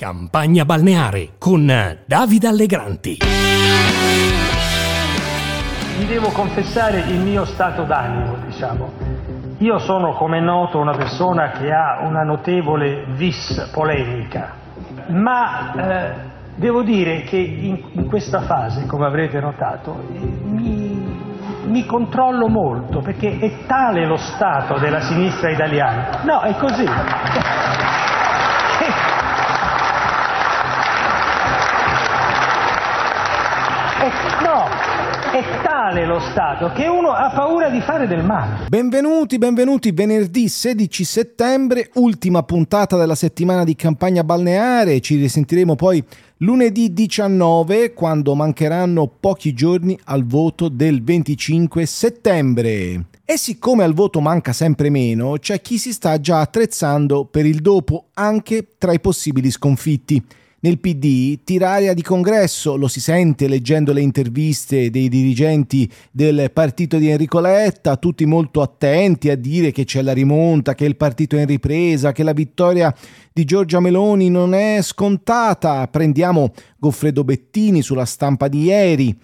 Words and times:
Campagna 0.00 0.64
balneare 0.64 1.30
con 1.38 1.66
Davide 2.06 2.46
Allegranti. 2.46 3.16
Vi 5.98 6.06
devo 6.06 6.28
confessare 6.28 7.00
il 7.00 7.18
mio 7.18 7.44
stato 7.44 7.82
d'animo, 7.82 8.36
diciamo. 8.46 8.92
Io 9.58 9.78
sono, 9.80 10.12
come 10.12 10.38
è 10.38 10.40
noto, 10.40 10.78
una 10.78 10.96
persona 10.96 11.50
che 11.50 11.72
ha 11.72 12.06
una 12.06 12.22
notevole 12.22 13.06
vis 13.16 13.70
polemica, 13.72 14.52
ma 15.08 15.72
eh, 15.74 16.14
devo 16.54 16.84
dire 16.84 17.22
che 17.22 17.38
in, 17.38 17.82
in, 17.94 18.06
questa 18.06 18.42
fase, 18.42 18.86
come 18.86 19.04
avrete 19.04 19.40
notato, 19.40 20.00
mi, 20.44 21.10
mi 21.64 21.84
controllo 21.86 22.46
molto 22.46 23.00
perché 23.00 23.36
è 23.40 23.66
tale 23.66 24.06
lo 24.06 24.16
stato 24.16 24.78
della 24.78 25.00
sinistra 25.00 25.50
italiana. 25.50 26.20
No, 26.22 26.42
è 26.42 26.54
così. 26.54 26.86
È 35.38 35.62
tale 35.62 36.04
lo 36.04 36.18
Stato 36.18 36.72
che 36.72 36.88
uno 36.88 37.10
ha 37.10 37.30
paura 37.30 37.70
di 37.70 37.80
fare 37.80 38.08
del 38.08 38.24
male. 38.24 38.66
Benvenuti, 38.66 39.38
benvenuti, 39.38 39.92
venerdì 39.92 40.48
16 40.48 41.04
settembre, 41.04 41.90
ultima 41.94 42.42
puntata 42.42 42.96
della 42.96 43.14
settimana 43.14 43.62
di 43.62 43.76
campagna 43.76 44.24
balneare, 44.24 44.98
ci 44.98 45.14
risentiremo 45.14 45.76
poi 45.76 46.02
lunedì 46.38 46.92
19 46.92 47.92
quando 47.92 48.34
mancheranno 48.34 49.06
pochi 49.06 49.54
giorni 49.54 49.96
al 50.06 50.24
voto 50.24 50.68
del 50.68 51.04
25 51.04 51.86
settembre. 51.86 53.04
E 53.24 53.36
siccome 53.36 53.84
al 53.84 53.94
voto 53.94 54.20
manca 54.20 54.52
sempre 54.52 54.90
meno, 54.90 55.34
c'è 55.38 55.60
chi 55.60 55.78
si 55.78 55.92
sta 55.92 56.18
già 56.18 56.40
attrezzando 56.40 57.26
per 57.26 57.46
il 57.46 57.60
dopo 57.60 58.06
anche 58.14 58.70
tra 58.76 58.92
i 58.92 58.98
possibili 58.98 59.52
sconfitti. 59.52 60.20
Nel 60.60 60.80
PD 60.80 61.38
tiraria 61.44 61.94
di 61.94 62.02
congresso, 62.02 62.74
lo 62.74 62.88
si 62.88 62.98
sente 62.98 63.46
leggendo 63.46 63.92
le 63.92 64.00
interviste 64.00 64.90
dei 64.90 65.08
dirigenti 65.08 65.88
del 66.10 66.50
partito 66.52 66.96
di 66.96 67.08
Enrico 67.08 67.38
Letta, 67.38 67.96
tutti 67.96 68.26
molto 68.26 68.60
attenti 68.60 69.30
a 69.30 69.36
dire 69.36 69.70
che 69.70 69.84
c'è 69.84 70.02
la 70.02 70.12
rimonta, 70.12 70.74
che 70.74 70.84
il 70.84 70.96
partito 70.96 71.36
è 71.36 71.42
in 71.42 71.46
ripresa, 71.46 72.10
che 72.10 72.24
la 72.24 72.32
vittoria 72.32 72.92
di 73.32 73.44
Giorgia 73.44 73.78
Meloni 73.78 74.30
non 74.30 74.52
è 74.52 74.80
scontata. 74.82 75.86
Prendiamo 75.86 76.52
Goffredo 76.76 77.22
Bettini 77.22 77.80
sulla 77.80 78.04
stampa 78.04 78.48
di 78.48 78.62
ieri 78.62 79.16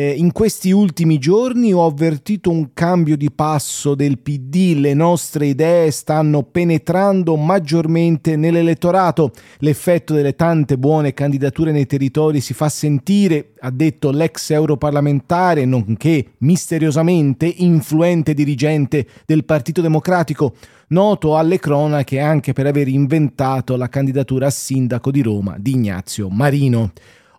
eh, 0.00 0.14
in 0.16 0.32
questi 0.32 0.70
ultimi 0.70 1.18
giorni 1.18 1.74
ho 1.74 1.84
avvertito 1.84 2.48
un 2.50 2.72
cambio 2.72 3.18
di 3.18 3.30
passo 3.30 3.94
del 3.94 4.18
PD, 4.18 4.72
le 4.76 4.94
nostre 4.94 5.48
idee 5.48 5.90
stanno 5.90 6.42
penetrando 6.42 7.36
maggiormente 7.36 8.34
nell'elettorato, 8.36 9.30
l'effetto 9.58 10.14
delle 10.14 10.34
tante 10.36 10.78
buone 10.78 11.12
candidature 11.12 11.70
nei 11.70 11.84
territori 11.84 12.40
si 12.40 12.54
fa 12.54 12.70
sentire, 12.70 13.52
ha 13.60 13.70
detto 13.70 14.10
l'ex 14.10 14.50
europarlamentare, 14.52 15.66
nonché 15.66 16.32
misteriosamente 16.38 17.44
influente 17.44 18.32
dirigente 18.32 19.06
del 19.26 19.44
Partito 19.44 19.82
Democratico, 19.82 20.54
noto 20.88 21.36
alle 21.36 21.58
cronache 21.58 22.20
anche 22.20 22.54
per 22.54 22.66
aver 22.66 22.88
inventato 22.88 23.76
la 23.76 23.90
candidatura 23.90 24.46
a 24.46 24.50
sindaco 24.50 25.10
di 25.10 25.20
Roma 25.20 25.56
di 25.58 25.72
Ignazio 25.72 26.30
Marino. 26.30 26.92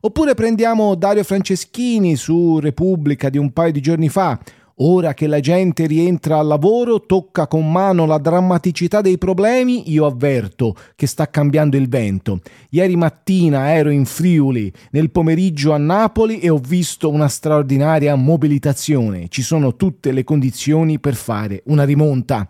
Oppure 0.03 0.33
prendiamo 0.33 0.95
Dario 0.95 1.23
Franceschini 1.23 2.15
su 2.15 2.57
Repubblica 2.57 3.29
di 3.29 3.37
un 3.37 3.51
paio 3.51 3.71
di 3.71 3.81
giorni 3.81 4.09
fa. 4.09 4.39
Ora 4.77 5.13
che 5.13 5.27
la 5.27 5.39
gente 5.39 5.85
rientra 5.85 6.39
al 6.39 6.47
lavoro, 6.47 7.01
tocca 7.01 7.45
con 7.45 7.71
mano 7.71 8.07
la 8.07 8.17
drammaticità 8.17 9.01
dei 9.01 9.19
problemi, 9.19 9.91
io 9.91 10.07
avverto 10.07 10.75
che 10.95 11.05
sta 11.05 11.29
cambiando 11.29 11.77
il 11.77 11.87
vento. 11.87 12.39
Ieri 12.69 12.95
mattina 12.95 13.75
ero 13.75 13.91
in 13.91 14.05
Friuli, 14.05 14.73
nel 14.89 15.11
pomeriggio 15.11 15.71
a 15.71 15.77
Napoli 15.77 16.39
e 16.39 16.49
ho 16.49 16.57
visto 16.57 17.11
una 17.11 17.27
straordinaria 17.27 18.15
mobilitazione. 18.15 19.27
Ci 19.27 19.43
sono 19.43 19.75
tutte 19.75 20.11
le 20.11 20.23
condizioni 20.23 20.97
per 20.97 21.13
fare 21.13 21.61
una 21.65 21.83
rimonta. 21.83 22.49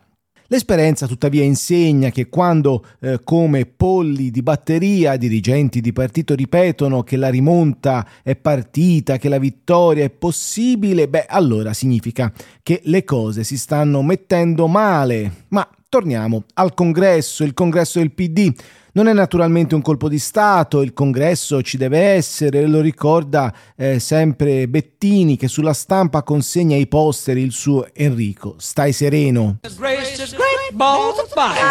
L'esperienza 0.52 1.08
tuttavia 1.08 1.46
insegna 1.46 2.10
che 2.10 2.28
quando 2.28 2.86
eh, 3.00 3.22
come 3.24 3.66
polli 3.66 4.32
di 4.32 4.42
batteria 4.42 5.16
dirigenti 5.16 5.80
di 5.80 5.94
partito 5.94 6.36
ripetono 6.36 7.04
che 7.04 7.16
la 7.16 7.30
rimonta 7.30 8.06
è 8.22 8.36
partita, 8.36 9.16
che 9.16 9.30
la 9.30 9.40
vittoria 9.40 10.04
è 10.04 10.10
possibile, 10.10 11.08
beh 11.08 11.28
allora 11.30 11.72
significa 11.72 12.34
che 12.62 12.82
le 12.84 13.06
cose 13.06 13.46
si 13.46 13.58
stanno 13.58 14.02
mettendo 14.02 14.68
male. 14.68 15.46
Ma 15.48 15.66
torniamo 15.92 16.46
al 16.54 16.74
congresso, 16.74 17.44
il 17.44 17.54
congresso 17.54 18.00
del 18.00 18.14
PD 18.14 18.50
non 18.94 19.10
è 19.10 19.14
naturalmente 19.14 19.76
un 19.76 19.82
colpo 19.82 20.08
di 20.08 20.20
Stato, 20.20 20.82
il 20.82 20.94
congresso 20.94 21.62
ci 21.62 21.76
deve 21.76 22.00
essere, 22.00 22.66
lo 22.66 22.80
ricorda 22.80 23.54
eh, 23.76 24.00
sempre 24.00 24.70
Bettini 24.70 25.36
che 25.36 25.50
sulla 25.50 25.74
stampa 25.74 26.24
consegna 26.24 26.78
i 26.78 26.88
posteri 26.88 27.42
il 27.42 27.52
suo 27.52 27.88
Enrico. 27.94 28.56
Stai 28.58 28.94
sereno. 28.94 29.60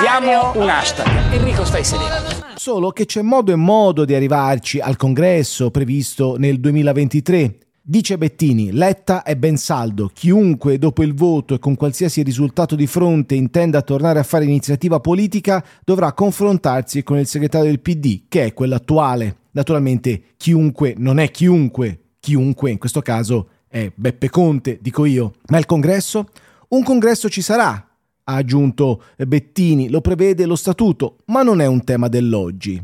Diamo 0.01 0.53
un 0.55 0.69
hashtag. 0.69 1.33
Enrico, 1.33 1.65
stai 1.65 1.85
sereno. 1.85 2.15
Solo 2.57 2.91
che 2.91 3.07
c'è 3.07 3.23
modo 3.23 3.53
e 3.53 3.57
modo 3.57 4.05
di 4.05 4.15
arrivarci 4.15 4.81
al 4.81 4.97
congresso 4.97 5.71
previsto 5.71 6.37
nel 6.37 6.61
2023 6.61 7.59
Dice 7.91 8.17
Bettini, 8.17 8.71
Letta 8.71 9.25
è 9.25 9.35
ben 9.35 9.57
saldo, 9.57 10.13
chiunque 10.15 10.79
dopo 10.79 11.03
il 11.03 11.13
voto 11.13 11.55
e 11.55 11.59
con 11.59 11.75
qualsiasi 11.75 12.23
risultato 12.23 12.77
di 12.77 12.87
fronte 12.87 13.35
intenda 13.35 13.83
tornare 13.83 14.21
a 14.21 14.23
fare 14.23 14.45
iniziativa 14.45 15.01
politica 15.01 15.65
dovrà 15.85 16.13
confrontarsi 16.13 17.03
con 17.03 17.19
il 17.19 17.27
segretario 17.27 17.67
del 17.67 17.81
PD, 17.81 18.27
che 18.29 18.45
è 18.45 18.55
quello 18.55 18.77
attuale. 18.77 19.39
Naturalmente 19.51 20.23
chiunque 20.37 20.95
non 20.99 21.19
è 21.19 21.33
chiunque, 21.33 22.11
chiunque 22.21 22.71
in 22.71 22.79
questo 22.79 23.01
caso 23.01 23.49
è 23.67 23.91
Beppe 23.93 24.31
Conte, 24.31 24.79
dico 24.81 25.05
io. 25.05 25.33
Ma 25.49 25.59
il 25.59 25.67
congresso? 25.67 26.29
Un 26.69 26.85
congresso 26.85 27.29
ci 27.29 27.43
sarà, 27.43 27.73
ha 28.23 28.35
aggiunto 28.35 29.03
Bettini, 29.17 29.89
lo 29.89 30.01
prevede 30.01 30.47
lo 30.47 30.55
statuto, 30.55 31.17
ma 31.25 31.43
non 31.43 31.61
è 31.61 31.67
un 31.67 31.83
tema 31.83 32.07
dell'oggi. 32.07 32.81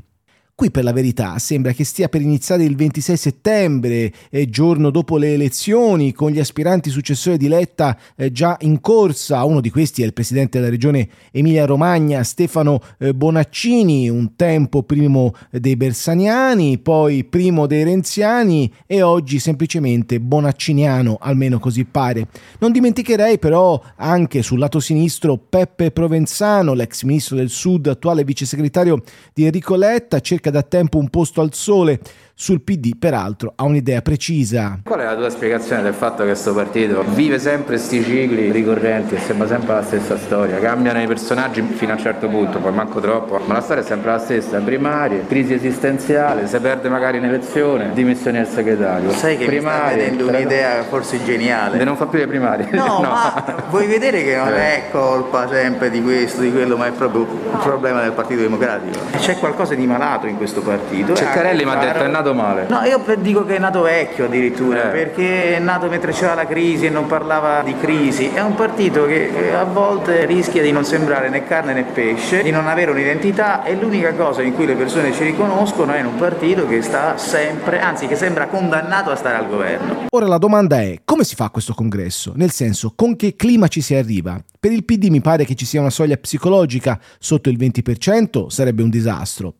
Qui 0.59 0.71
per 0.71 0.85
la 0.85 0.93
verità 0.95 1.39
sembra 1.39 1.73
che 1.73 1.85
stia 1.85 2.09
per 2.09 2.23
iniziare 2.23 2.65
il 2.65 2.77
26 2.77 3.17
settembre, 3.19 4.11
eh, 4.31 4.49
giorno 4.49 4.89
dopo 4.89 5.19
le 5.19 5.35
elezioni, 5.35 6.15
con 6.15 6.31
gli 6.31 6.39
aspiranti 6.39 6.89
successori 6.89 7.37
di 7.37 7.47
Letta 7.47 7.95
eh, 8.17 8.33
già 8.33 8.57
in 8.61 8.81
corsa. 8.81 9.45
Uno 9.45 9.61
di 9.61 9.69
questi 9.69 10.01
è 10.01 10.07
il 10.07 10.15
presidente 10.15 10.57
della 10.57 10.71
regione 10.71 11.11
Emilia-Romagna, 11.31 12.23
Stefano 12.23 12.81
eh, 12.99 13.13
Bonaccini, 13.13 14.09
un 14.09 14.35
tempo 14.35 14.83
primo 14.83 15.35
dei 15.51 15.77
Bersaniani, 15.77 16.79
poi 16.79 17.25
primo 17.25 17.67
dei 17.67 17.85
Renziani 17.85 18.73
e 18.87 19.03
oggi 19.03 19.39
semplicemente 19.39 20.21
bonacciniano, 20.21 21.19
almeno 21.21 21.59
così 21.59 21.85
pare. 21.85 22.29
Non 22.61 22.73
dimenticherei 22.73 23.39
però 23.39 23.79
anche 23.97 24.41
sul 24.41 24.59
lato 24.59 24.81
sinistro 24.81 25.37
Peppe 25.37 25.91
Provenzano, 25.91 26.73
l'ex 26.73 27.03
ministro 27.03 27.37
del 27.37 27.51
Sud, 27.51 27.89
attuale 27.89 28.25
vice 28.25 28.47
segretario 28.47 29.03
di 29.35 29.45
Enrico 29.45 29.77
Letta, 29.77 30.21
cerca 30.21 30.45
cerca 30.47 30.51
da 30.51 30.63
tempo 30.63 30.99
un 30.99 31.09
posto 31.09 31.41
al 31.41 31.53
sole 31.53 32.01
sul 32.39 32.61
PD, 32.61 32.99
peraltro, 32.99 33.55
ha 33.57 33.65
un'idea 33.65 34.03
precisa. 34.03 34.81
Qual 34.85 35.01
è 35.01 35.05
la 35.05 35.17
tua 35.17 35.31
spiegazione 35.31 35.81
del 35.81 35.95
fatto 35.95 36.19
che 36.19 36.29
questo 36.29 36.53
partito 36.53 37.03
vive 37.15 37.39
sempre 37.39 37.77
questi 37.77 38.05
cicli 38.05 38.51
ricorrenti 38.51 39.15
e 39.15 39.19
sembra 39.21 39.49
sempre 39.49 39.77
la 39.77 39.83
stessa 39.83 40.19
storia? 40.19 40.59
Cambiano 40.59 41.01
i 41.01 41.07
personaggi 41.07 41.63
fino 41.63 41.93
a 41.93 41.95
un 41.95 42.01
certo 42.03 42.29
punto, 42.29 42.59
poi 42.59 42.73
manco 42.75 43.01
troppo, 43.01 43.41
ma 43.47 43.55
la 43.55 43.63
storia 43.63 43.83
è 43.83 43.87
sempre 43.87 44.11
la 44.11 44.19
stessa, 44.19 44.59
primarie, 44.59 45.25
crisi 45.27 45.55
esistenziale, 45.55 46.47
se 46.47 46.61
perde 46.61 46.91
magari 46.91 47.17
un'elezione, 47.17 47.93
dimissioni 47.95 48.37
al 48.37 48.47
segretario. 48.47 49.13
Sai 49.13 49.39
che 49.39 49.47
primarie, 49.47 50.11
mi 50.11 50.17
sta 50.17 50.25
vedendo 50.25 50.29
un'idea 50.29 50.83
forse 50.83 51.25
geniale. 51.25 51.81
E 51.81 51.85
non 51.85 51.97
fa 51.97 52.05
più 52.05 52.19
le 52.19 52.27
primarie. 52.27 52.69
No, 52.71 52.85
no. 53.01 53.09
ma 53.09 53.65
vuoi 53.71 53.87
vedere 53.87 54.23
che 54.23 54.37
non 54.37 54.49
eh. 54.49 54.89
è 54.89 54.91
colpa 54.91 55.49
sempre 55.49 55.89
di 55.89 56.03
questo, 56.03 56.43
di 56.43 56.53
quello, 56.53 56.77
ma 56.77 56.87
è 56.87 56.93
proprio 56.93 57.23
un 57.23 57.59
problema 57.63 58.03
del 58.03 58.13
Partito 58.13 58.43
Democratico. 58.43 58.99
C'è 59.17 59.39
qualcosa 59.39 59.75
di 59.75 59.87
malato 59.87 60.27
in 60.27 60.37
questo 60.37 60.61
partito. 60.61 61.15
Ceccarelli 61.15 61.65
mi 61.65 61.71
ha 61.71 61.77
detto 61.77 62.05
è 62.05 62.09
nato 62.09 62.25
nato 62.27 62.35
male. 62.35 62.67
No, 62.69 62.83
io 62.83 63.03
dico 63.19 63.45
che 63.45 63.57
è 63.57 63.59
nato 63.59 63.83
vecchio 63.83 64.25
addirittura, 64.25 64.89
eh. 64.89 64.91
perché 64.91 65.57
è 65.57 65.59
nato 65.59 65.89
mentre 65.89 66.13
c'era 66.13 66.35
la 66.35 66.47
crisi 66.47 66.87
e 66.87 66.91
non 66.91 67.07
parlava 67.07 67.63
di 67.63 67.77
crisi. 67.79 68.31
È 68.33 68.41
un 68.41 68.55
partito 68.55 69.07
che 69.07 69.53
a 69.55 69.65
volte 69.65 70.25
rischia 70.25 70.63
di 70.63 70.73
non 70.73 70.85
sembrare 70.85 71.29
né 71.29 71.45
carne 71.45 71.73
né 71.73 71.85
pesce, 71.85 72.43
di 72.43 72.51
non 72.51 72.67
avere 72.67 72.91
un'identità 72.91 73.63
e 73.63 73.75
l'unica 73.75 74.13
cosa 74.15 74.43
in 74.43 74.55
cui 74.55 74.67
le 74.67 74.75
persone 74.75 75.13
ci 75.13 75.23
riconoscono 75.25 75.93
è 75.93 76.01
in 76.01 76.07
un 76.07 76.17
partito 76.17 76.67
che 76.67 76.83
sta 76.83 77.17
sempre, 77.17 77.81
anzi 77.81 78.07
che 78.07 78.17
sembra 78.17 78.47
condannato 78.47 79.11
a 79.11 79.17
stare 79.17 79.37
al 79.37 79.49
governo. 79.49 80.07
Ora 80.11 80.27
la 80.27 80.39
domanda 80.39 80.81
è 80.81 81.01
come 81.05 81.25
si 81.25 81.35
fa 81.35 81.51
questo 81.51 81.75
congresso? 81.75 82.33
Nel 82.35 82.51
senso, 82.51 82.93
con 82.97 83.17
che 83.17 83.37
clima 83.37 83.69
ci 83.69 83.81
si 83.81 83.95
arriva? 83.95 84.43
Per 84.59 84.73
il 84.73 84.85
PD 84.85 85.09
mi 85.09 85.21
pare 85.21 85.45
che 85.45 85.55
ci 85.55 85.65
sia 85.65 85.81
una 85.81 85.91
soglia 85.91 86.17
psicologica 86.17 86.99
sotto 87.19 87.49
il 87.51 87.57
20%, 87.59 88.47
sarebbe 88.49 88.83
un 88.83 88.91
disastro. 88.91 89.55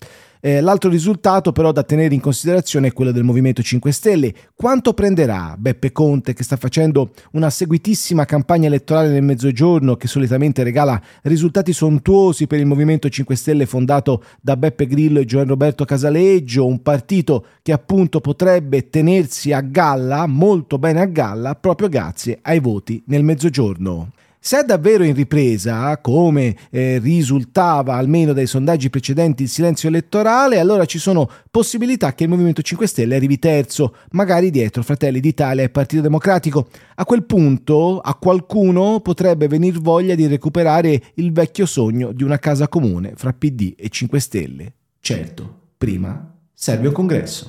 Eh, 0.47 0.61
l'altro 0.61 0.89
risultato 0.89 1.51
però 1.51 1.73
da 1.73 1.83
tenere 1.83 2.15
in 2.15 2.21
considerazione 2.21 2.87
è 2.87 2.93
quello 2.93 3.11
del 3.11 3.25
Movimento 3.25 3.65
5 3.65 3.91
Stelle. 3.91 4.33
Quanto 4.55 4.95
prenderà 4.95 5.57
Beppe 5.59 5.91
Conte 5.91 6.35
che 6.35 6.45
sta 6.45 6.55
facendo 6.55 7.11
una 7.33 7.51
seguitissima 7.51 8.25
campagna 8.25 8.69
elettorale 8.69 9.09
nel 9.09 9.25
mezzogiorno 9.25 9.97
che 9.97 10.07
solitamente 10.07 10.63
regala 10.63 11.03
risultati 11.23 11.73
sontuosi 11.73 12.47
per 12.47 12.61
il 12.61 12.67
Movimento 12.67 13.09
5 13.09 13.35
Stelle 13.35 13.67
fondato 13.67 14.23
da 14.41 14.57
Beppe 14.57 14.87
Grillo 14.87 15.19
e 15.19 15.25
Giovan 15.25 15.49
Roberto 15.49 15.85
Casaleggio, 15.85 16.65
un 16.65 16.81
partito 16.81 17.47
che 17.61 17.73
appunto 17.73 18.21
potrebbe 18.21 18.89
tenersi 18.89 19.51
a 19.51 19.61
galla, 19.63 20.29
molto 20.29 20.79
bene 20.79 21.01
a 21.01 21.07
galla, 21.07 21.57
proprio 21.57 21.89
grazie 21.89 22.39
ai 22.43 22.61
voti 22.61 23.03
nel 23.07 23.25
mezzogiorno. 23.25 24.13
Se 24.47 24.61
è 24.61 24.63
davvero 24.63 25.03
in 25.03 25.13
ripresa, 25.13 25.99
come 25.99 26.55
eh, 26.71 27.01
risultava 27.01 27.95
almeno 27.97 28.33
dai 28.33 28.47
sondaggi 28.47 28.91
precedenti 28.91 29.43
il 29.43 29.49
silenzio 29.49 29.89
elettorale, 29.89 30.61
allora 30.61 30.85
ci 30.85 31.01
sono 31.01 31.29
possibilità 31.51 32.15
che 32.15 32.23
il 32.23 32.29
Movimento 32.29 32.63
5 32.63 32.87
Stelle 32.87 33.17
arrivi 33.17 33.41
terzo, 33.41 33.97
magari 34.11 34.53
dietro 34.53 34.85
Fratelli 34.85 35.19
d'Italia 35.19 35.65
e 35.65 35.69
Partito 35.69 36.01
Democratico. 36.01 36.69
A 36.95 37.05
quel 37.05 37.25
punto 37.25 37.99
a 37.99 38.15
qualcuno 38.15 39.01
potrebbe 39.01 39.49
venir 39.49 39.81
voglia 39.81 40.15
di 40.15 40.29
recuperare 40.29 41.03
il 41.15 41.33
vecchio 41.33 41.67
sogno 41.67 42.13
di 42.13 42.23
una 42.23 42.39
casa 42.39 42.69
comune 42.69 43.15
fra 43.17 43.33
PD 43.33 43.75
e 43.77 43.89
5 43.89 44.21
Stelle. 44.21 44.73
Certo, 45.01 45.73
prima 45.77 46.35
serve 46.55 46.87
un 46.87 46.95
congresso. 46.95 47.45